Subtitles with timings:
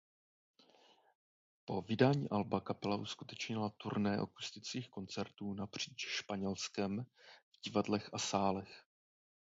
[1.65, 7.05] Po vydání alba kapela uskutečnila turné akustických koncertů napříč Španělskem
[7.51, 8.83] v divadlech a sálech.